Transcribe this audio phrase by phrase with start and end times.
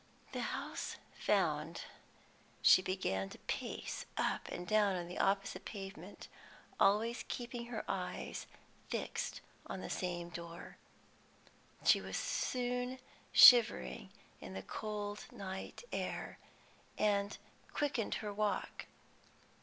[0.31, 1.83] The house found,
[2.63, 6.27] she began to pace up and down on the opposite pavement,
[6.79, 8.47] always keeping her eyes
[8.89, 10.77] fixed on the same door.
[11.85, 12.97] She was soon
[13.31, 14.09] shivering
[14.39, 16.39] in the cold night air,
[16.97, 17.37] and
[17.71, 18.87] quickened her walk.